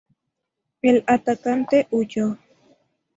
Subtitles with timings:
[0.81, 2.39] El atacante huyó.